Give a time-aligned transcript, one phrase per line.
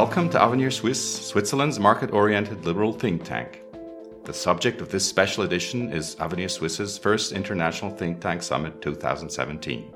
[0.00, 3.62] Welcome to Avenir Suisse, Switzerland's market oriented liberal think tank.
[4.26, 9.92] The subject of this special edition is Avenir Suisse's first International Think Tank Summit 2017.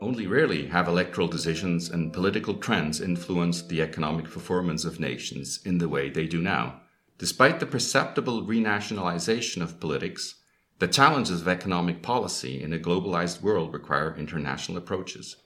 [0.00, 5.76] Only rarely have electoral decisions and political trends influenced the economic performance of nations in
[5.76, 6.80] the way they do now.
[7.18, 10.36] Despite the perceptible renationalization of politics,
[10.78, 15.36] the challenges of economic policy in a globalized world require international approaches.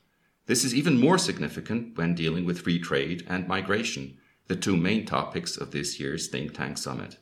[0.51, 4.19] This is even more significant when dealing with free trade and migration,
[4.49, 7.19] the two main topics of this year's Think Tank Summit.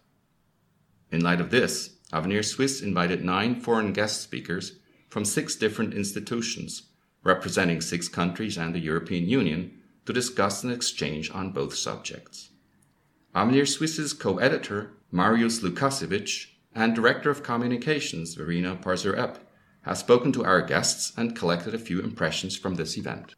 [1.13, 4.79] In light of this, Avenir Suisse invited nine foreign guest speakers
[5.11, 6.89] from six different institutions,
[7.23, 12.49] representing six countries and the European Union, to discuss and exchange on both subjects.
[13.35, 19.37] Avenir Suisse's co editor, Marius Lukasiewicz, and Director of Communications, Verena Parzer-Epp,
[19.89, 23.35] has spoken to our guests and collected a few impressions from this event.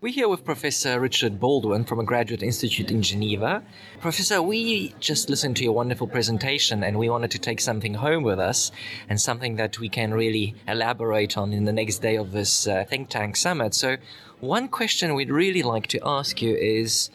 [0.00, 3.64] We're here with Professor Richard Baldwin from a graduate institute in Geneva.
[4.00, 8.22] Professor, we just listened to your wonderful presentation and we wanted to take something home
[8.22, 8.70] with us
[9.08, 12.84] and something that we can really elaborate on in the next day of this uh,
[12.84, 13.74] think tank summit.
[13.74, 13.96] So,
[14.38, 17.10] one question we'd really like to ask you is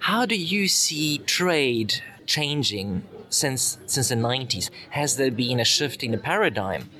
[0.00, 4.70] how do you see trade changing since since the 90s?
[4.90, 6.90] Has there been a shift in the paradigm?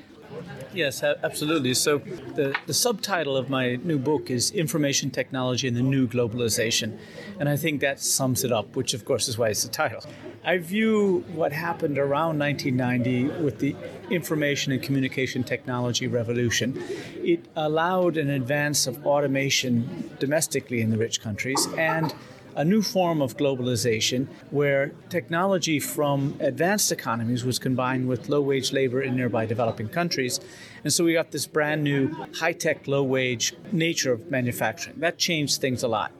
[0.73, 1.73] Yes, absolutely.
[1.73, 6.99] So, the, the subtitle of my new book is Information Technology and the New Globalization.
[7.39, 10.03] And I think that sums it up, which, of course, is why it's the title.
[10.43, 13.75] I view what happened around 1990 with the
[14.11, 16.81] information and communication technology revolution.
[17.23, 22.13] It allowed an advance of automation domestically in the rich countries and
[22.57, 28.73] a new form of globalization where technology from advanced economies was combined with low wage
[28.73, 30.39] labor in nearby developing countries.
[30.83, 34.99] And so we got this brand new high tech, low wage nature of manufacturing.
[34.99, 36.11] That changed things a lot.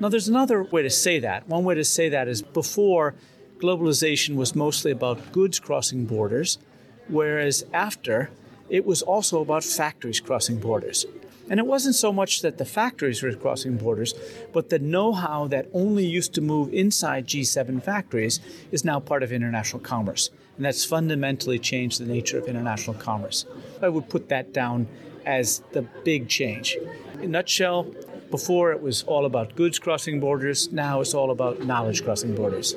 [0.00, 1.48] Now, there's another way to say that.
[1.48, 3.14] One way to say that is before,
[3.58, 6.58] globalization was mostly about goods crossing borders,
[7.06, 8.30] whereas after,
[8.68, 11.06] it was also about factories crossing borders.
[11.50, 14.14] And it wasn't so much that the factories were crossing borders,
[14.52, 18.40] but the know how that only used to move inside G7 factories
[18.72, 20.30] is now part of international commerce.
[20.56, 23.44] And that's fundamentally changed the nature of international commerce.
[23.82, 24.86] I would put that down
[25.26, 26.76] as the big change.
[27.20, 27.86] In nutshell,
[28.30, 32.74] before it was all about goods crossing borders, now it's all about knowledge crossing borders.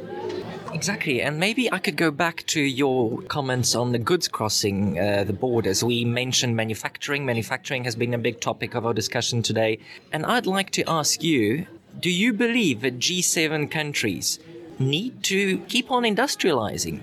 [0.74, 5.24] Exactly, and maybe I could go back to your comments on the goods crossing uh,
[5.24, 5.84] the borders.
[5.84, 7.26] We mentioned manufacturing.
[7.26, 9.80] Manufacturing has been a big topic of our discussion today.
[10.12, 11.68] And I'd like to ask you
[12.00, 14.40] do you believe that G7 countries
[14.78, 17.02] need to keep on industrializing?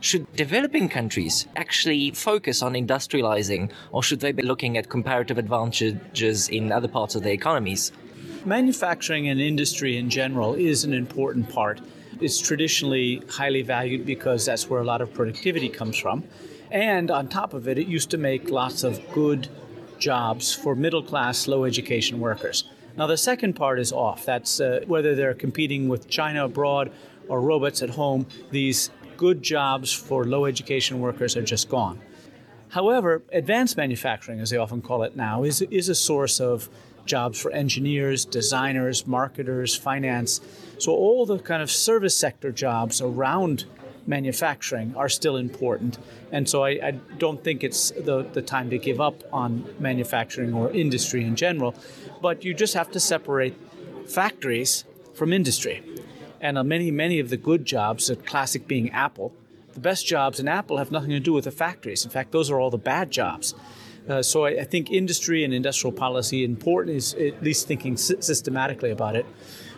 [0.00, 6.48] Should developing countries actually focus on industrializing, or should they be looking at comparative advantages
[6.48, 7.92] in other parts of their economies?
[8.44, 11.80] Manufacturing and industry in general is an important part
[12.22, 16.24] is traditionally highly valued because that's where a lot of productivity comes from.
[16.70, 19.48] And on top of it, it used to make lots of good
[19.98, 22.64] jobs for middle class, low education workers.
[22.96, 24.24] Now, the second part is off.
[24.24, 26.92] That's uh, whether they're competing with China abroad
[27.28, 32.00] or robots at home, these good jobs for low education workers are just gone.
[32.70, 36.68] However, advanced manufacturing, as they often call it now, is, is a source of
[37.06, 40.40] jobs for engineers, designers, marketers, finance.
[40.78, 43.64] So, all the kind of service sector jobs around
[44.06, 45.98] manufacturing are still important.
[46.30, 50.52] And so, I, I, don't think it's the, the time to give up on manufacturing
[50.54, 51.74] or industry in general,
[52.20, 53.54] but you just have to separate
[54.06, 55.82] factories from industry.
[56.40, 59.32] And uh, many, many of the good jobs, the classic being Apple,
[59.74, 62.04] the best jobs in Apple have nothing to do with the factories.
[62.04, 63.54] In fact, those are all the bad jobs.
[64.08, 68.90] Uh, so I, I, think industry and industrial policy important is at least thinking systematically
[68.90, 69.26] about it.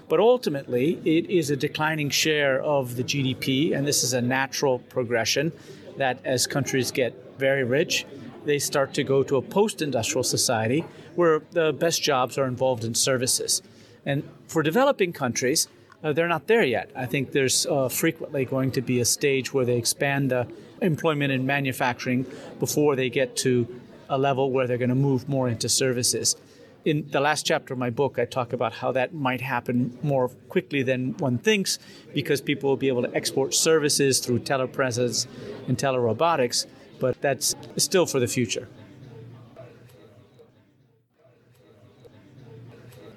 [0.08, 4.78] But ultimately, it is a declining share of the GDP, and this is a natural
[4.78, 5.52] progression
[5.96, 8.06] that as countries get very rich,
[8.44, 10.84] they start to go to a post industrial society
[11.14, 13.62] where the best jobs are involved in services.
[14.04, 15.68] And for developing countries,
[16.02, 16.90] uh, they're not there yet.
[16.94, 20.46] I think there's uh, frequently going to be a stage where they expand the
[20.82, 22.26] employment in manufacturing
[22.60, 23.80] before they get to
[24.14, 26.36] a level where they're going to move more into services.
[26.84, 30.28] In the last chapter of my book, I talk about how that might happen more
[30.48, 31.78] quickly than one thinks
[32.12, 35.26] because people will be able to export services through telepresence
[35.66, 36.66] and telerobotics,
[37.00, 38.68] but that's still for the future.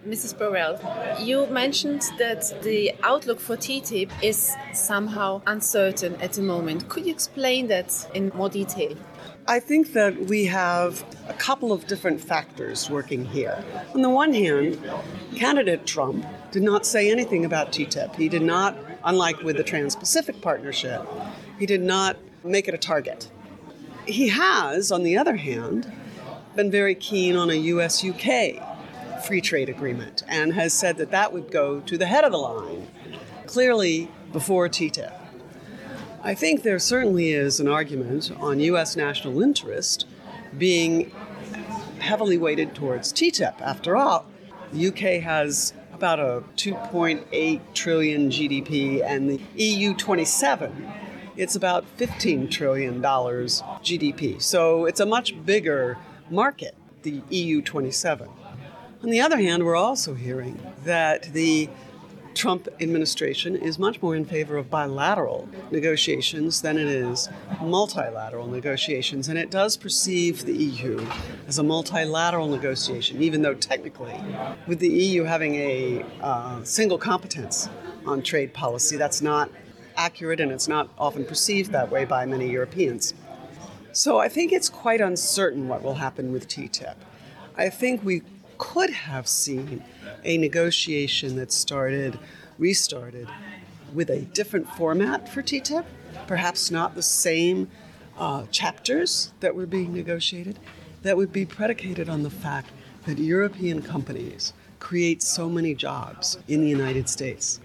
[0.07, 0.37] Mrs.
[0.37, 0.79] Burwell,
[1.19, 6.87] you mentioned that the outlook for TTIP is somehow uncertain at the moment.
[6.87, 8.95] Could you explain that in more detail?
[9.49, 13.61] I think that we have a couple of different factors working here.
[13.93, 14.79] On the one hand,
[15.35, 18.15] candidate Trump did not say anything about TTIP.
[18.15, 21.05] He did not, unlike with the Trans Pacific Partnership,
[21.59, 22.15] he did not
[22.45, 23.29] make it a target.
[24.05, 25.91] He has, on the other hand,
[26.55, 28.76] been very keen on a US UK
[29.25, 32.37] free trade agreement and has said that that would go to the head of the
[32.37, 32.87] line,
[33.45, 35.13] clearly before TTIP.
[36.23, 38.95] I think there certainly is an argument on U.S.
[38.95, 40.05] national interest
[40.57, 41.11] being
[41.99, 43.61] heavily weighted towards TTIP.
[43.61, 44.25] After all,
[44.71, 50.87] the UK has about a 2.8 trillion GDP, and the EU 27,
[51.35, 54.41] it's about 15 trillion dollars GDP.
[54.41, 55.97] So it's a much bigger
[56.29, 58.29] market, the EU 27.
[59.03, 61.69] On the other hand, we're also hearing that the
[62.33, 67.29] Trump administration is much more in favor of bilateral negotiations than it is
[67.61, 69.27] multilateral negotiations.
[69.27, 71.05] And it does perceive the EU
[71.47, 74.15] as a multilateral negotiation, even though technically,
[74.65, 77.69] with the EU having a uh, single competence
[78.05, 79.49] on trade policy, that's not
[79.95, 83.13] accurate and it's not often perceived that way by many Europeans.
[83.91, 86.95] So I think it's quite uncertain what will happen with TTIP.
[87.57, 88.21] I think we
[88.57, 89.83] could have seen
[90.23, 92.19] a negotiation that started,
[92.57, 93.27] restarted
[93.93, 95.85] with a different format for TTIP,
[96.27, 97.69] perhaps not the same
[98.17, 100.59] uh, chapters that were being negotiated,
[101.03, 102.71] that would be predicated on the fact
[103.05, 107.59] that European companies create so many jobs in the United States.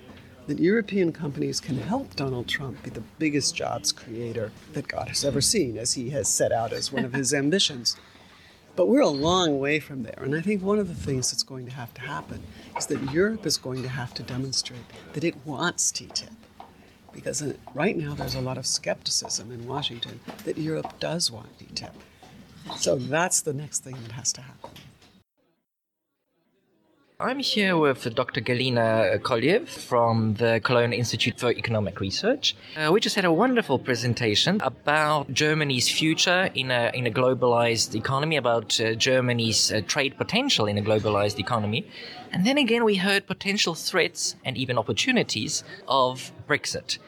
[0.47, 5.25] That European companies can help Donald Trump be the biggest jobs creator that God has
[5.25, 7.97] ever seen, as he has set out as one of his ambitions.
[8.75, 10.19] But we're a long way from there.
[10.23, 12.43] And I think one of the things that's going to have to happen
[12.79, 14.81] is that Europe is going to have to demonstrate
[15.13, 16.31] that it wants TTIP.
[17.13, 21.59] Because uh, right now there's a lot of skepticism in Washington that Europe does want
[21.59, 21.93] TTIP.
[22.77, 24.71] So that's the next thing that has to happen.
[27.23, 28.41] I'm here with Dr.
[28.41, 32.57] Galina Kolev from the Cologne Institute for Economic Research.
[32.77, 37.95] Uh, we just had a wonderful presentation about Germany's future in a, in a globalized
[37.95, 41.87] economy, about uh, Germany's uh, trade potential in a globalized economy.
[42.33, 46.99] And then again, we heard potential threats and even opportunities of Brexit.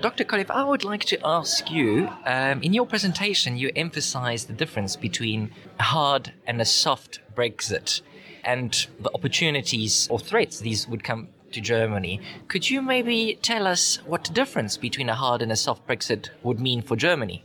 [0.00, 0.24] Dr.
[0.24, 4.96] Kolev, I would like to ask you um, in your presentation, you emphasized the difference
[4.96, 8.00] between a hard and a soft Brexit
[8.44, 12.20] and the opportunities or threats these would come to Germany.
[12.48, 16.30] Could you maybe tell us what the difference between a hard and a soft Brexit
[16.42, 17.44] would mean for Germany?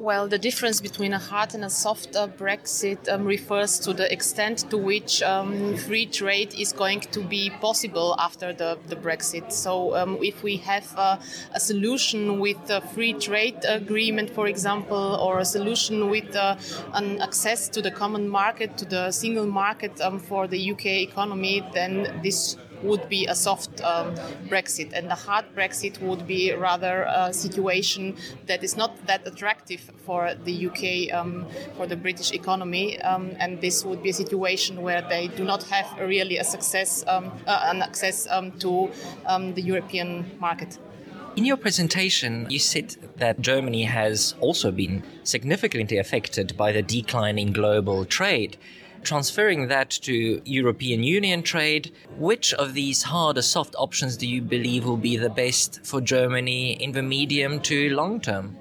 [0.00, 4.10] Well, the difference between a hard and a soft uh, Brexit um, refers to the
[4.12, 9.50] extent to which um, free trade is going to be possible after the, the Brexit.
[9.50, 11.16] So, um, if we have uh,
[11.52, 16.54] a solution with a free trade agreement, for example, or a solution with uh,
[16.94, 21.68] an access to the common market, to the single market um, for the UK economy,
[21.74, 24.14] then this would be a soft um,
[24.48, 28.16] Brexit, and a hard Brexit would be rather a situation
[28.46, 31.46] that is not that attractive for the UK, um,
[31.76, 35.62] for the British economy, um, and this would be a situation where they do not
[35.64, 38.90] have really a success, um, uh, an access um, to
[39.26, 40.78] um, the European market.
[41.36, 47.38] In your presentation, you said that Germany has also been significantly affected by the decline
[47.38, 48.56] in global trade.
[49.02, 54.42] Transferring that to European Union trade, which of these hard or soft options do you
[54.42, 58.56] believe will be the best for Germany in the medium to long term?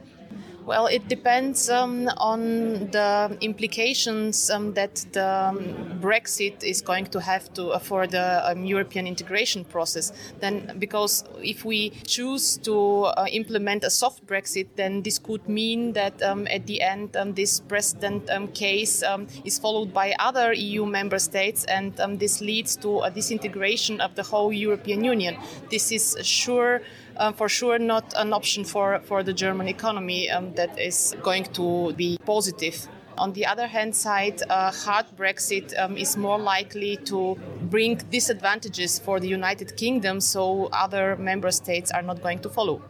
[0.67, 7.21] Well, it depends um, on the implications um, that the um, Brexit is going to
[7.21, 10.11] have to uh, for the um, European integration process.
[10.41, 15.93] Then, because if we choose to uh, implement a soft Brexit, then this could mean
[15.93, 19.05] that um, at the end um, this precedent case
[19.45, 24.23] is followed by other EU member states, and this leads to a disintegration of the
[24.23, 25.37] whole European Union.
[25.71, 26.81] This is sure
[27.19, 31.45] um, for sure not an option for, for the German economy um, that is going
[31.53, 32.87] to be positive.
[33.17, 38.99] On the other hand side, a hard Brexit um, is more likely to bring disadvantages
[38.99, 42.81] for the United Kingdom, so other member states are not going to follow.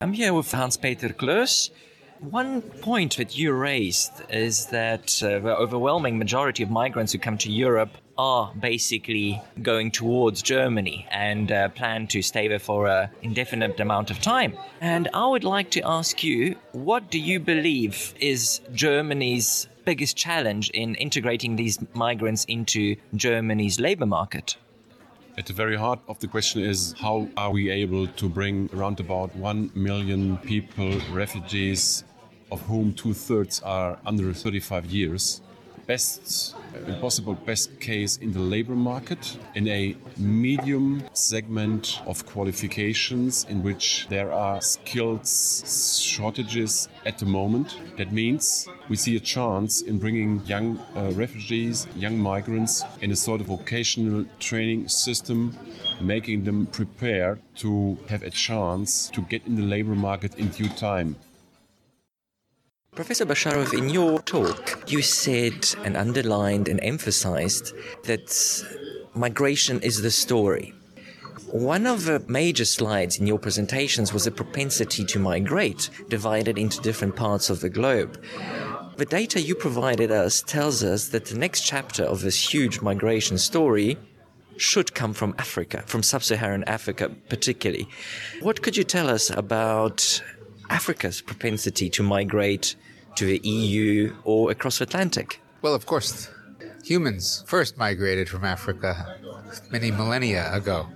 [0.00, 1.70] I'm here with Hans Peter Klös.
[2.20, 7.38] One point that you raised is that uh, the overwhelming majority of migrants who come
[7.38, 13.08] to Europe are basically going towards Germany and uh, plan to stay there for an
[13.22, 14.58] indefinite amount of time.
[14.80, 20.68] And I would like to ask you, what do you believe is Germany's biggest challenge
[20.70, 24.56] in integrating these migrants into Germany's labor market?
[25.38, 28.98] At the very heart of the question is how are we able to bring around
[28.98, 32.02] about 1 million people, refugees,
[32.50, 35.40] of whom two thirds are under 35 years,
[35.86, 36.54] best
[37.00, 44.06] possible best case in the labor market in a medium segment of qualifications in which
[44.08, 47.78] there are skills shortages at the moment.
[47.96, 53.16] That means we see a chance in bringing young uh, refugees, young migrants in a
[53.16, 55.56] sort of vocational training system
[56.00, 60.68] making them prepared to have a chance to get in the labor market in due
[60.68, 61.16] time.
[62.98, 68.28] Professor Besharov, in your talk, you said and underlined and emphasized that
[69.14, 70.74] migration is the story.
[71.52, 76.80] One of the major slides in your presentations was a propensity to migrate, divided into
[76.80, 78.20] different parts of the globe.
[78.96, 83.38] The data you provided us tells us that the next chapter of this huge migration
[83.38, 83.96] story
[84.56, 87.88] should come from Africa, from sub Saharan Africa particularly.
[88.40, 90.20] What could you tell us about
[90.70, 92.76] Africa's propensity to migrate
[93.16, 95.40] to the EU or across the Atlantic?
[95.62, 96.30] Well, of course,
[96.84, 99.18] humans first migrated from Africa
[99.70, 100.86] many millennia ago.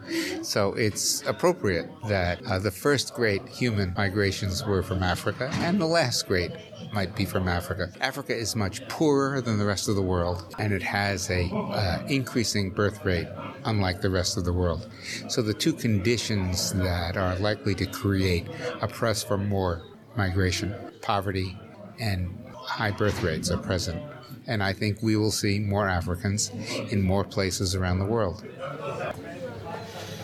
[0.42, 5.86] So it's appropriate that uh, the first great human migrations were from Africa and the
[5.86, 6.52] last great
[6.92, 7.90] might be from Africa.
[8.00, 12.04] Africa is much poorer than the rest of the world and it has a uh,
[12.08, 13.28] increasing birth rate
[13.64, 14.88] unlike the rest of the world.
[15.28, 18.46] So the two conditions that are likely to create
[18.80, 19.82] a press for more
[20.16, 21.58] migration, poverty
[21.98, 24.02] and high birth rates are present.
[24.46, 26.50] And I think we will see more Africans
[26.90, 28.44] in more places around the world.